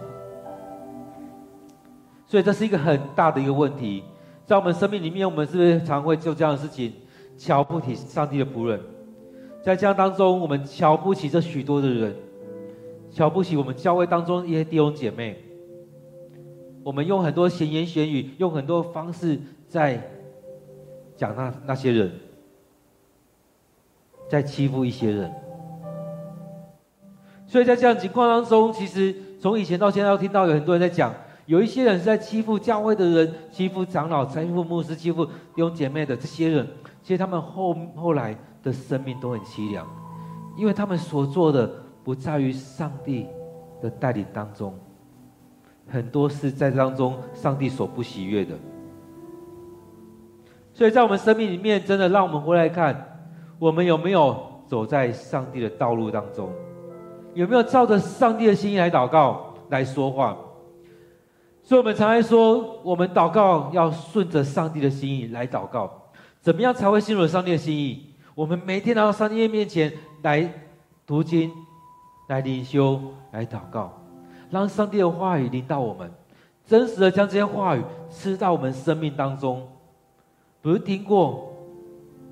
[2.27, 4.03] 所以这是一个很大的一个问题，
[4.49, 6.91] 在我们生命里面，我们是不是常会做这样的事情，
[7.37, 8.81] 瞧不起上帝的仆人？
[9.63, 12.17] 在这样当中，我们瞧不起这许多的人，
[13.11, 15.37] 瞧不起我们教会当中一些弟兄姐妹，
[16.83, 20.03] 我们用很多闲言闲语，用很多方式在
[21.15, 22.11] 讲那那些人。
[24.31, 25.33] 在欺负一些人，
[27.47, 31.15] 所以在这样情况当中，其实从以前到现在，都听到有很多人在讲，
[31.49, 36.69] 有一些人是在欺负教会的人，欺负长老、欺负牧师、欺负弟兄姐妹的这些人，
[37.03, 39.87] 其实他们后后来的生命都很凄凉，
[40.59, 41.67] 因为他们所做的
[42.05, 43.27] 不在于上帝
[43.81, 44.79] 的带领当中，
[45.89, 48.55] 很多是在当中上帝所不喜悦的，
[50.75, 53.07] 所以在我们生命里面，真的让我们回来看。
[53.59, 54.37] 我们有没有
[54.69, 56.53] 走在上帝的道路当中？
[57.33, 60.37] 有没有照着上帝的心意来祷告、来说话？
[61.69, 65.93] 所以，我们常常说，我们祷告要顺着上帝的心意来祷告。
[66.41, 68.07] 怎么样才会进入上帝的心意？
[68.35, 70.51] 我们每天来到上帝面前来
[71.07, 71.53] 读经、
[72.29, 72.99] 来灵修、
[73.33, 73.93] 来祷告，
[74.49, 76.11] 让上帝的话语临到我们，
[76.65, 79.69] 真实的将这些话语吃到我们生命当中，
[80.63, 81.53] 不是听过、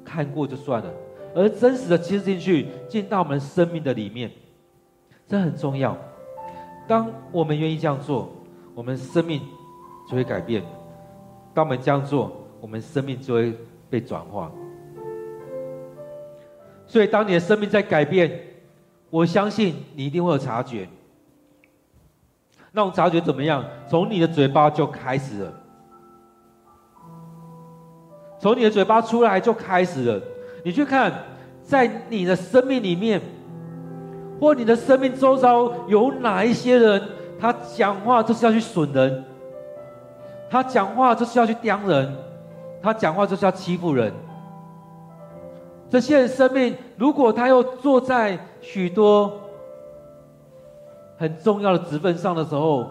[0.03, 0.90] 看过就算了。
[1.35, 4.31] 而真实的吃进去，进到我们生命的里面，
[5.29, 5.94] 这很重要。
[6.88, 8.33] 当我们愿意这样做，
[8.77, 9.41] 我们生命
[10.07, 10.62] 就会改变；
[11.55, 13.57] 当我们这样做，我们生命就会
[13.89, 14.53] 被转化。
[16.87, 18.39] 所以，当你的生命在改变，
[19.09, 20.87] 我相信你一定会有察觉。
[22.71, 23.65] 那种察觉怎么样？
[23.89, 25.53] 从你的嘴巴就开始了，
[28.39, 30.23] 从你的嘴巴出来就开始了。
[30.62, 31.11] 你去看，
[31.62, 33.23] 在你的生命里面，
[34.39, 37.03] 或你的生命周遭有哪一些人，
[37.38, 39.25] 他讲话就是要去损人，
[40.49, 42.14] 他讲话就是要去刁人，
[42.83, 44.12] 他讲话就是要欺负人。
[45.88, 49.33] 这些人生命，如果他又坐在许多
[51.16, 52.88] 很重要的职分上的时候，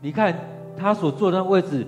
[0.00, 0.34] 你看
[0.76, 1.86] 他所坐的那位置，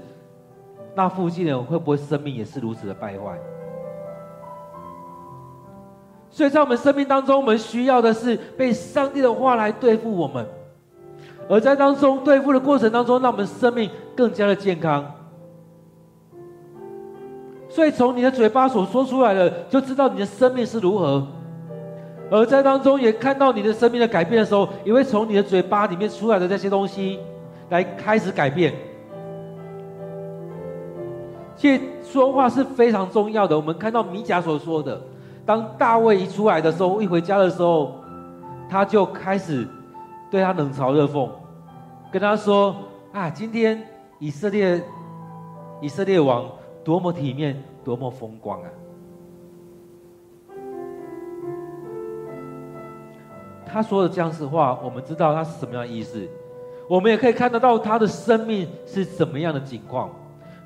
[0.94, 3.38] 那附近的人会不会生命也是如此的败坏？
[6.30, 10.46] 所以在我们生命当中，我们需要的是被上帝的话来对付我们，
[11.50, 15.04] 而在当中对付的过程当中，让我们生命更加的健康。
[17.68, 21.26] 所以从你的嘴巴所说出来的，就知道你的生命是如何；
[22.30, 27.18] 而在当中也看到你的生命的改变的时候，也会从你的嘴巴里面出来的这些东西
[27.68, 28.72] 来开始改变。
[31.56, 33.56] 其实说话是非常重要的。
[33.56, 35.00] 我们看到米甲所说的。
[35.44, 37.96] 当大卫一出来的时候，一回家的时候，
[38.68, 39.66] 他就开始
[40.30, 41.28] 对他冷嘲热讽，
[42.10, 42.74] 跟他说
[43.12, 43.86] ：“啊，今天
[44.18, 44.82] 以色列
[45.80, 46.50] 以色列王
[46.82, 48.68] 多么体面，多么风光啊！”
[53.64, 56.28] 他说的这样子话，我们知道他是什么样的意思。
[56.88, 60.10] 我们也可以看得到他的生命是怎么样的境况。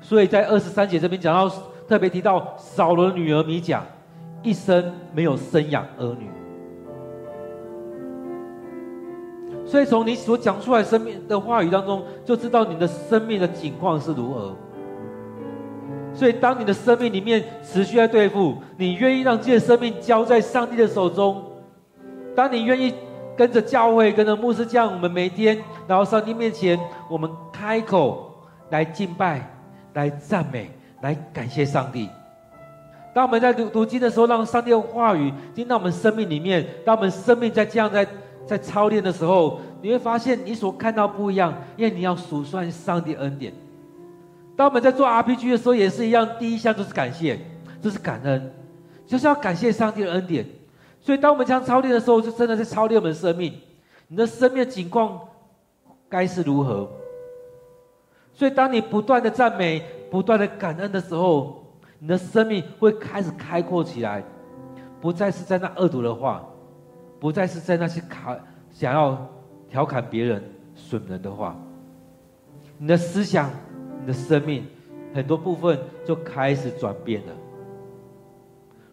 [0.01, 1.55] 所以在二十三节这边讲到，
[1.87, 3.83] 特别提到扫罗的女儿米甲。
[4.43, 6.29] 一生没有生养儿女，
[9.67, 14.55] 所以从你所讲出来生命的话语当中，就知道你的生命的境况是如何。
[16.13, 21.43] 所以，当你的生命里面持续在对付，你愿意让自己的生命交在上帝的手中，
[22.37, 22.95] 当你愿意
[23.37, 26.79] 跟着教会、跟着牧师这样，我们每天来到上帝面前，
[27.11, 28.33] 我们开口
[28.71, 29.51] 来敬拜、
[29.95, 32.09] 来赞美、来感谢上帝。
[33.13, 38.07] 当我们在读读经的时候，让上帝的话语进到我们生命里面；当我们生命在这样在
[38.47, 43.53] 在操练的时候，你会发现你所看到不一样，因为你要数算上帝恩典。
[44.57, 47.39] 当我们在做 RPG 的时候，也是一样，第一项就是感谢，
[47.83, 48.53] 这是感恩，
[49.07, 50.47] 就是要感谢上帝的恩典。
[51.01, 53.53] 所以，当我们这样操练的时候，就真的在操练我们生命。
[54.07, 55.19] 你的生命的景况
[56.09, 56.89] 该是如何？
[58.33, 61.65] 所以，当你不断的赞美、不断的感恩的时候，
[61.99, 64.23] 你的生命会开始开阔起来，
[65.01, 66.45] 不再是在那恶毒的话。
[67.21, 68.37] 不再是在那些卡
[68.71, 69.27] 想要
[69.69, 70.43] 调侃别人、
[70.75, 71.57] 损人的话，
[72.77, 73.51] 你的思想、
[74.01, 74.65] 你的生命
[75.15, 77.33] 很多部分就开始转变了。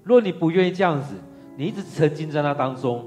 [0.04, 1.16] 若你不愿意这样子，
[1.58, 3.06] 你一直沉浸在那当中，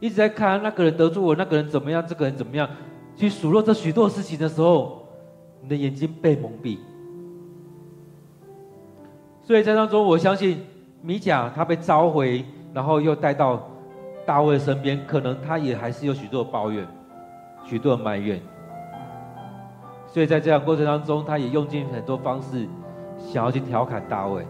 [0.00, 2.68] 一直在看那个人得罪我，那个人怎么样，这个人怎么样，
[3.14, 5.06] 去数落这许多事情的时候，
[5.62, 6.78] 你的眼睛被蒙蔽。
[9.42, 10.62] 所以在当中，我相信
[11.00, 12.44] 米甲他被召回，
[12.74, 13.68] 然后又带到。
[14.28, 16.86] 大卫身边，可能他也还是有许多抱怨，
[17.64, 18.38] 许多埋怨，
[20.06, 22.68] 所以在这样过程当中，他也用尽很多方式，
[23.16, 24.46] 想要去调侃大卫，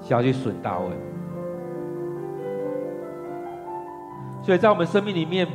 [0.00, 0.86] 想要去损大卫。
[4.40, 5.48] 所以在我们生命里面，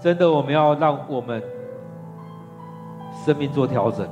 [0.00, 1.42] 真的我们要让我们
[3.26, 4.08] 生命做调整，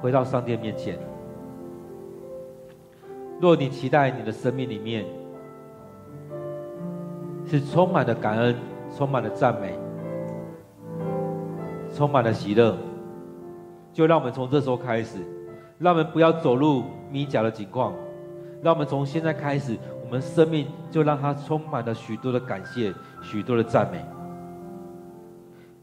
[0.00, 0.98] 回到上帝面前。
[3.38, 5.04] 若你期待你的生命里面，
[7.50, 8.54] 是充满了感恩，
[8.96, 9.76] 充满了赞美，
[11.92, 12.78] 充满了喜乐。
[13.92, 15.18] 就让我们从这时候开始，
[15.76, 17.92] 让我们不要走入米甲的境况，
[18.62, 23.98] 让我们从现在开始，我们生命就让它充满了许多的感谢，许多的赞美。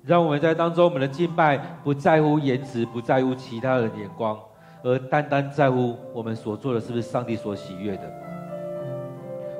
[0.05, 4.39] 让我们在当中，我们的敬拜不在乎颜值，不在乎其他的眼光，
[4.85, 8.03] 而单单在乎我们所做的是不是上帝所喜悦的。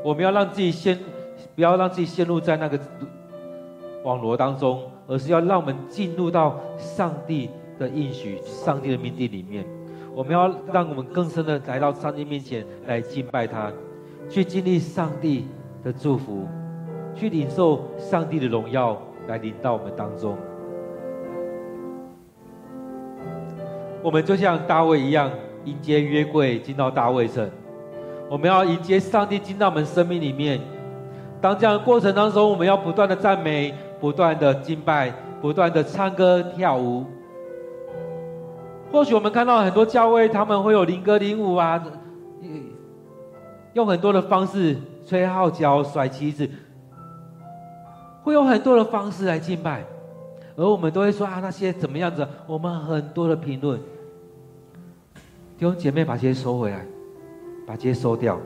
[0.05, 0.97] 我们要让自己先。
[1.55, 2.79] 不要让自己陷入在那个
[4.03, 9.65] 网罗当中，而是要让我们进入到上帝的应许、上帝的命定里面。
[10.15, 13.71] 我们要让我们更深的来到上帝面前来敬拜他，
[14.29, 15.47] 去经历上帝
[15.83, 16.47] 的祝福，
[17.13, 20.35] 去领受上帝的荣耀来临到我们当中。
[24.01, 25.29] 我们就像大卫一样，
[25.65, 27.49] 迎接约柜进到大卫城。
[28.29, 30.59] 我们要迎接上帝进到我们生命里面。
[31.39, 37.05] 当这样的过程当中，我们要不断的赞美，不断的敬拜，不断的唱歌跳舞。
[38.91, 41.83] 或许我们看到很多教会，他们会有灵歌灵舞啊，
[43.73, 44.75] 用很多的方式
[45.05, 46.49] 吹号角、甩旗子，
[48.23, 49.83] 会有很多的方式来敬拜，
[50.55, 52.27] 而我们都会说啊，那些怎么样子？
[52.47, 53.77] 我们很多的评论，
[55.57, 56.83] 弟兄姐妹把这些收回来，
[57.67, 58.39] 把这些收掉。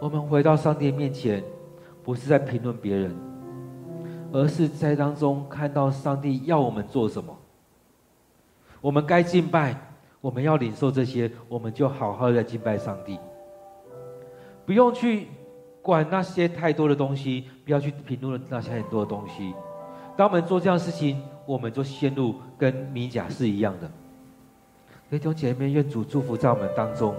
[0.00, 1.42] 我们回到上帝面前，
[2.04, 3.16] 不是在评论别人，
[4.32, 7.36] 而是在当中看到上帝要我们做什么。
[8.80, 9.74] 我们该敬拜，
[10.20, 13.18] 我们要领受这些，我们就好好的敬拜上帝。
[14.66, 15.28] 不用去
[15.80, 19.54] 管那些太多的东西，不要去评论那些很多的东西。
[20.16, 23.90] 当我们做这样事情，我们就陷入跟米甲是一样的。
[25.08, 27.14] 弟兄姐妹，愿主祝福在我们当中。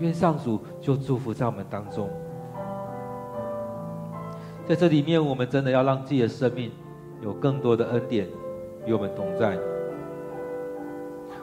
[0.00, 2.08] 愿上主就祝福在我们当中，
[4.66, 6.72] 在这里面，我们真的要让自己的生命
[7.20, 8.26] 有更多的恩典
[8.86, 9.58] 与我们同在。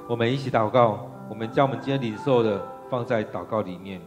[0.08, 4.01] 我们一起祷告，我们将我们今天领受的放在祷告里面。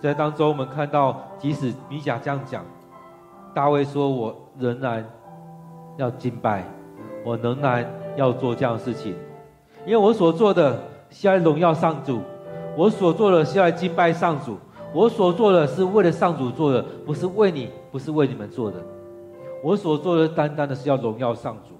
[0.00, 2.64] 在当中，我们看到，即使米甲这样讲，
[3.52, 5.04] 大卫说：“我仍然
[5.96, 6.64] 要敬拜，
[7.24, 9.14] 我仍然要做这样的事情，
[9.84, 10.80] 因为我所做的
[11.10, 12.22] 是要荣耀上主。”
[12.76, 14.58] 我所做的是要来敬拜上主，
[14.92, 18.76] 我所做的是为了上主做的，不是为你，不是为你们做的。
[19.64, 21.74] 我所做的单单的是要荣耀上主，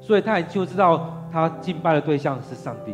[0.00, 2.92] 所以他也就知道他敬拜的对象是上帝。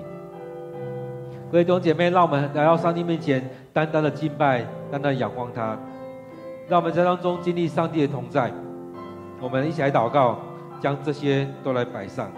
[1.50, 5.78] 各位弟兄姐妹，让我们来到上帝面前，单单的敬拜，单单的仰望他，
[6.68, 8.52] 让我们在当中经历上帝的同在。
[9.40, 10.36] 我们一起来祷告，
[10.80, 12.30] 将这些都来摆上。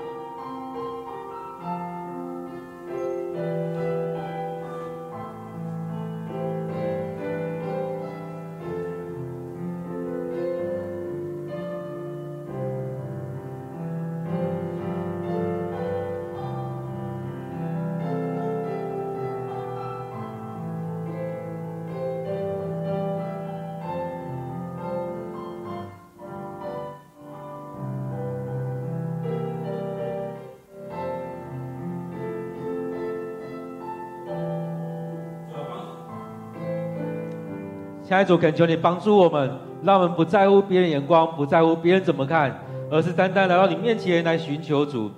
[38.21, 39.51] 爱主，恳求你帮助我们，
[39.83, 42.55] 让我们不在乎别人眼光，不在乎别人怎么看，
[42.91, 45.11] 而是单单来到你面前来寻求主。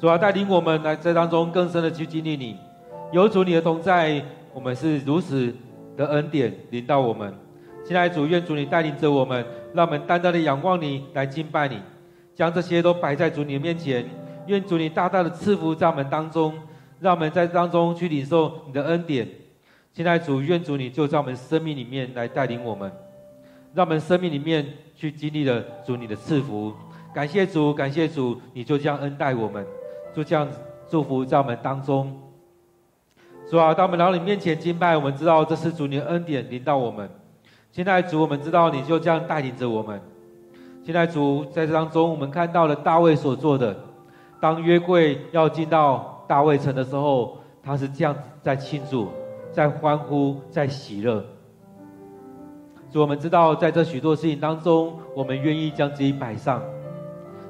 [0.00, 2.56] 主啊，带领我们来在当中更深的去经历你，
[3.12, 5.54] 有主你的同在，我们是如此
[5.98, 7.30] 的恩典临到我们。
[7.84, 9.44] 亲爱的主，愿主你带领着我们，
[9.74, 11.78] 让我们单单的仰望你，来敬拜你，
[12.34, 14.02] 将这些都摆在主你的面前。
[14.46, 14.78] 愿主。
[14.78, 16.54] 你大大的赐福在我们当中，
[17.00, 19.28] 让我们在当中去领受你的恩典。
[19.96, 22.92] 现在主，愿主你就在我们生命里面来带领我们，
[23.72, 24.62] 让我们生命里面
[24.94, 26.70] 去经历了主你的赐福。
[27.14, 29.66] 感谢主，感谢主，你就这样恩待我们。
[30.14, 30.46] 就这样
[30.86, 32.14] 祝福在我们当中，
[33.50, 37.08] 主啊，当我们来到你面前敬拜，我们知道这是主你的恩典临到我们。
[37.72, 39.98] 现在主，我们知道你就这样带领着我们。
[40.84, 43.74] 现在主，在这当中，我们看到了大卫所做的。
[44.42, 49.08] 当约柜要进到大卫城的时候，他是这样在庆祝、
[49.56, 51.24] 在欢呼、在喜乐。
[52.92, 56.60] 主，我们知道在这许多事情当中，我们愿意将自己摆上。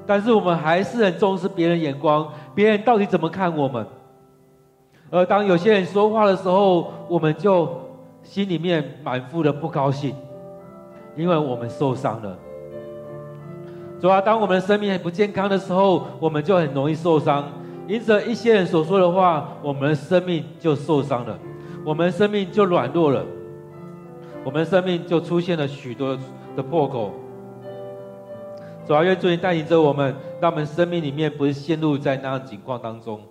[0.05, 3.85] 但是我们还是很重视别人眼光，别人到底怎么看我们？
[5.09, 7.69] 而当有些人说话的时候，我们就
[8.23, 10.15] 心里面满腹的不高兴，
[11.17, 12.37] 因为我们受伤了。
[13.99, 17.43] 主啊，当我们的生命很不健康的时候，我们就很容易受伤。
[17.85, 21.37] 因着一些人所说的话，我们的生命就受伤了，
[21.87, 23.25] 我们生命就软弱了，
[24.43, 26.19] 我们生命就出现了许多
[26.53, 27.13] 的破口。
[28.85, 33.21] 主要愿主你带领着我们，让我们生命里面不是陷入在那样的境况当中。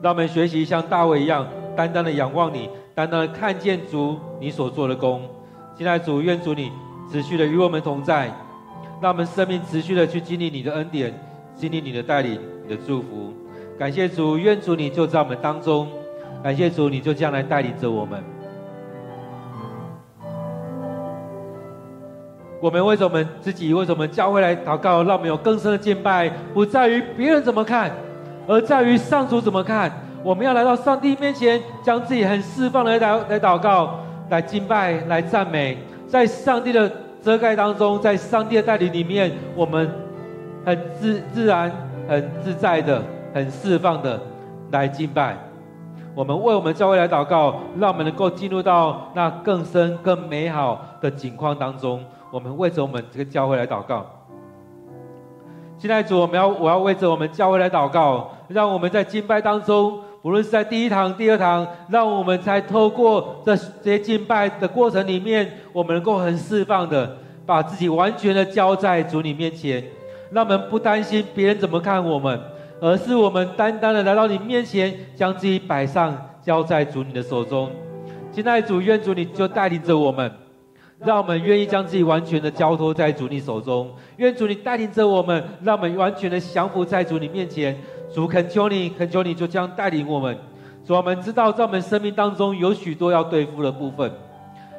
[0.00, 1.46] 让我们学习像大卫一样，
[1.76, 5.28] 单单的仰望你，单单的看见主你所做的工。
[5.76, 6.72] 现在主，愿主你
[7.12, 8.34] 持续的与我们同在，
[9.02, 11.12] 让我们生命持续的去经历你的恩典，
[11.54, 13.34] 经历你的带领，你的祝福。
[13.78, 15.88] 感谢主，愿主你就在我们当中，
[16.42, 18.22] 感谢主，你就这样来带领着我们。
[22.60, 27.90] 我们为什么自己为什么教会来祷告，让我们有更深的敬拜，不在于别人怎么看，
[28.46, 29.90] 而在于上主怎么看。
[30.22, 34.00] 我们要来到上帝面前，将自己很释放的来来祷告，
[34.30, 35.76] 来敬拜，来赞美，
[36.08, 39.90] 在上帝的遮盖当中，在上帝的带领里面，我们
[40.64, 41.70] 很自自然、
[42.08, 43.02] 很自在的、
[43.34, 44.18] 很释放的
[44.70, 45.36] 来敬拜。
[46.14, 52.00] 我们为我们教会来祷告，让我们能够进入到那更深、更美好的景况当中。
[52.30, 54.06] 我们为着我们这个教会来祷告。
[55.76, 69.82] 现在主，我们要我要为着我们教会来祷告，让我们在敬拜当中，无论是在第一堂、第二堂，让我们才透过这这些敬拜的过程里面，我们能够很释放的把自己完全的交在主你面前，
[70.30, 72.40] 让我们不担心别人怎么看我们，
[72.80, 77.70] 而是我们单单的来到你面前，将自己摆上，交在主你的手中。
[78.32, 80.30] 现在主，愿主你就带领着我们。
[81.00, 87.76] 让我们愿意将自己完全的交托在主你手中，愿主你带领着我们，让我们完全的降服在主你面前。
[88.14, 90.34] 主恳求你，恳求你就这样带领我们。
[90.86, 94.10] 主，我们知道在我们生命当中有许多要对付的部分，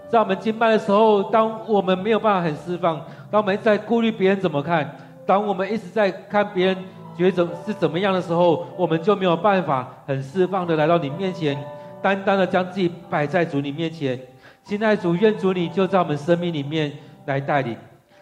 [0.10, 6.78] 在我们敬拜的时候，当我们没有办法很释放，当我们在顾虑别人怎么看，当我们一直在看别人
[7.18, 11.58] 觉得怎是怎么样的时候，我们就没有办法很释放的来到你面前，
[12.02, 14.20] 单单的将自己摆在主你面前。
[14.64, 16.92] 亲爱的主，愿主你就在我们生命里面
[17.26, 17.78] 来带领，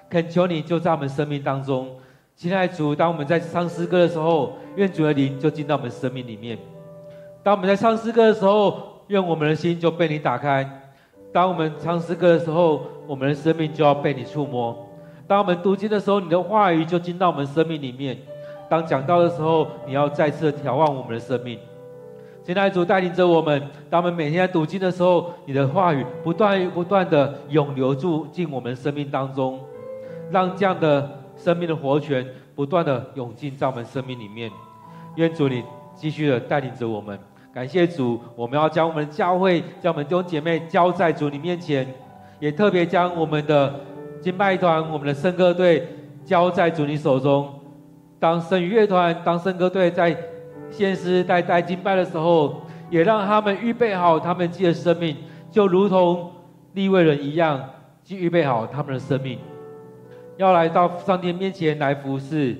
[0.09, 1.89] 恳求你就在我们生命当中。
[2.35, 6.57] 亲爱的主，当我们在唱诗歌的时候，愿主的灵就进到我们生命里面。
[7.41, 10.69] 当我们在唱诗歌的时候，愿我们的心就被你打开。
[11.31, 14.87] 当我们唱诗歌的时候，我们的生命就要被你触摸。
[15.27, 18.17] 当我们读经的时候，你的话语就进到我们生命里面。
[18.73, 21.59] 当讲到的时候，你要再次的调望我们的生命。
[22.41, 29.59] 现在主带领着我们，当我们每天在读经的时候，你的话语不断不断的涌流注进我们生命当中，
[30.31, 31.07] 让这样的
[31.37, 34.49] 生命的活泉不断的涌进在我们生命里面。
[35.17, 35.63] 愿主你
[35.93, 37.19] 继续的带领着我们，
[37.53, 41.87] 感谢主，我们要将我们的教会、将我们弟兄姐妹交在主你面前，
[42.39, 43.79] 也特别将我们的
[44.19, 45.87] 敬拜团、我们的圣歌队
[46.25, 47.53] 交在主你手中。
[48.23, 50.17] 当圣乐团、当圣歌队在。
[50.71, 55.15] 献诗在带敬拜的时候，也让他们预备好他们自己的生命，
[55.51, 56.31] 就如同
[56.73, 57.63] 立位人一样，
[58.03, 59.37] 去预备好他们的生命，
[60.35, 62.57] 要来到上帝面前来服侍，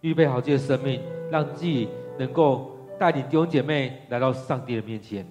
[0.00, 1.86] 预备好自己的生命，让自己
[2.18, 5.26] 能够带领弟兄姐妹来到上帝的面前。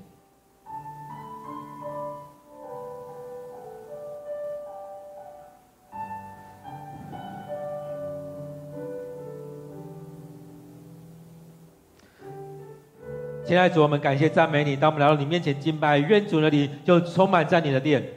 [13.49, 14.75] 亲爱的主，我们感谢赞美你。
[14.75, 18.07] 当我们来到你面前敬拜，愿主的灵就充满在你的殿，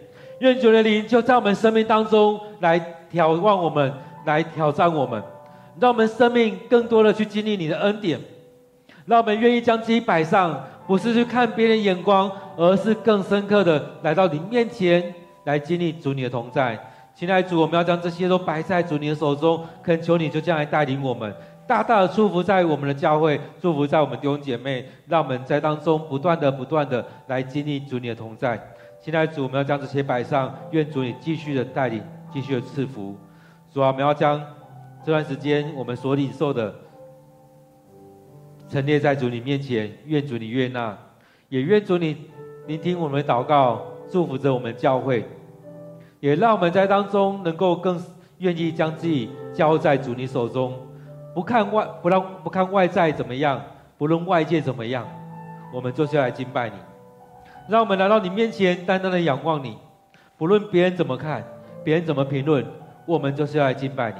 [0.41, 2.79] 愿主的灵就在我们生命当中来
[3.11, 3.91] 挑望我们，
[4.27, 5.23] 来挑战我们，
[5.81, 8.21] 让我们生命更多的去经历你的恩典，
[9.07, 15.15] 让我们愿意将自己摆上，不是去看别人眼光，而是更深刻的来到你面前
[15.45, 16.79] 来经历主你的同在。
[17.15, 21.35] 亲爱的主，我们要将这些都摆在主你的手中，恳求你就这样来带领我们。
[21.73, 28.63] 大大的祝福在我们的教会，祝福在我们弟兄姐妹，让我们在当中不断的、不断的来经历主你的同在。
[29.01, 33.17] 现在主，我们要将这些摆上，愿主你继续的带领，继续的赐福。
[33.73, 34.39] 主啊，我们要将
[35.03, 36.75] 这段时间我们所领受的
[38.69, 40.95] 陈列在主你面前，愿主你悦纳，
[41.49, 42.19] 也愿主你
[42.67, 45.25] 聆听我们的祷告，祝福着我们教会，
[46.21, 47.99] 也让我们在当中能够更
[48.41, 50.79] 愿意将自己交在主你手中。
[51.35, 53.61] 不看外，不让不看外在怎么样，
[53.97, 55.07] 不论外界怎么样，
[55.73, 56.77] 我们就是要来敬拜你。
[57.69, 59.79] 让我们来到你面前，单单的仰望你。
[60.37, 61.45] 不论别人怎么看，
[61.85, 62.67] 别人怎么评论，
[63.07, 64.17] 我们就是要来敬拜你。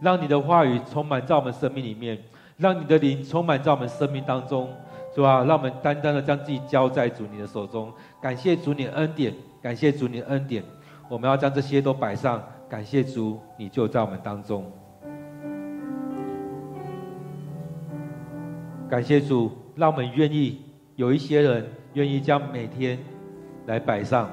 [0.00, 2.18] 让你的话语充满在我们生命里面，
[2.56, 4.68] 让你的灵充满在我们生命当中，
[5.14, 5.44] 是吧？
[5.44, 7.92] 让我们单单的将自己交在主你的手中。
[8.20, 10.62] 感谢主你的恩典，感谢主你的恩典。
[11.08, 14.70] 我们要将这些都摆上，感谢主，你就在我们当中。
[18.90, 20.58] 感谢主，让我们愿意
[20.96, 22.98] 有一些人愿意将每天
[23.66, 24.28] 来摆上，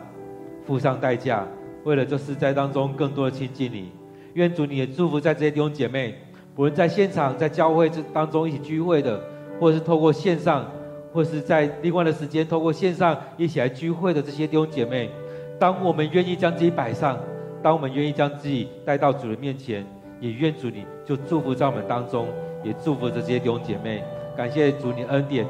[0.65, 1.45] 付上代价，
[1.83, 3.91] 为了这实在当中更多的亲近你。
[4.33, 6.15] 愿主你也祝福在这些弟兄姐妹，
[6.55, 9.21] 不论在现场、在教会这当中一起聚会的，
[9.59, 10.65] 或者是透过线上，
[11.13, 15.11] 或是在另外的时间透过线上一起来聚会的这些弟兄姐妹，
[15.59, 17.19] 当我们愿意将自己摆上，
[17.61, 19.85] 当我们愿意将自己带到主的面前，
[20.19, 22.27] 也愿主你就祝福在我们当中，
[22.63, 24.03] 也祝福着这些弟兄姐妹。
[24.37, 25.47] 感谢主你恩典，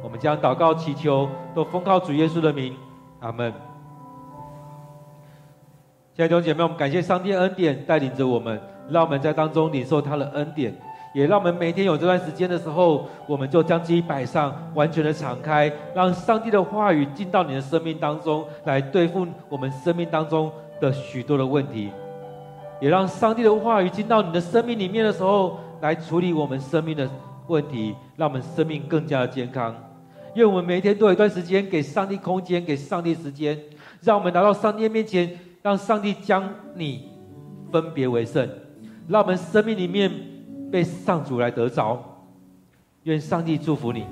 [0.00, 2.72] 我们将祷告祈求都奉靠主耶稣的名，
[3.18, 3.52] 阿门。
[6.14, 10.72] 亲爱的弟兄姐妹，我们感谢上帝恩典带领着我们，让我们在当中领受他的恩典，
[11.12, 20.48] 也让我们每天有这段时间的时候，我们就将自己摆上，完全的敞开，让上帝的话语进到你的生命当中，来对付我们生命当中
[20.80, 21.90] 的许多的问题，
[22.80, 27.10] 也让上帝的话语进到你的生命里面的时候，来处理我们生命的。
[27.48, 29.74] 问题让我们生命更加的健康，
[30.34, 33.58] 愿我们每一天都有一段时间给上帝空间，给上帝时间，
[34.00, 37.08] 让我们来到上帝面前，让上帝将你
[37.72, 38.48] 分别为圣，
[39.08, 40.10] 让我们生命里面
[40.70, 42.04] 被上主来得着。
[43.04, 44.04] 愿上帝祝福你。